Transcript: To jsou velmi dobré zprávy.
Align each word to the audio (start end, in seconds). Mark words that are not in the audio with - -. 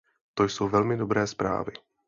To 0.33 0.43
jsou 0.43 0.69
velmi 0.69 0.97
dobré 0.97 1.27
zprávy. 1.27 1.71